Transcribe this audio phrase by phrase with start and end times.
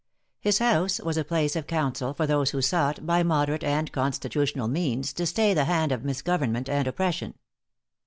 [0.39, 4.67] His house was a place of counsel for those who sought, by moderate and constitutional
[4.67, 7.35] means, to stay the hand of misgov ernment and oppression.